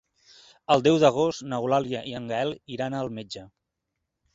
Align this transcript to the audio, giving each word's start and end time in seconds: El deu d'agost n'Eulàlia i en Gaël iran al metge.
El 0.75 0.83
deu 0.87 0.97
d'agost 1.03 1.47
n'Eulàlia 1.53 2.03
i 2.13 2.17
en 2.23 2.29
Gaël 2.35 2.59
iran 2.79 3.01
al 3.05 3.17
metge. 3.21 3.51